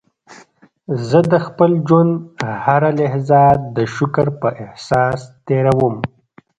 [1.07, 2.13] زه د خپل ژوند
[2.63, 3.41] هره لحظه
[3.75, 5.95] د شکر په احساس تېرووم.